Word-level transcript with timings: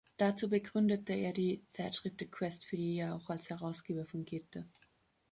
Dazu 0.17 0.49
begründete 0.49 1.13
er 1.13 1.31
die 1.31 1.63
Zeitschrift 1.69 2.15
"The 2.17 2.25
Quest", 2.25 2.65
für 2.65 2.75
die 2.75 2.97
er 2.97 3.13
auch 3.15 3.29
als 3.29 3.51
Herausgeber 3.51 4.03
fungierte. 4.07 4.65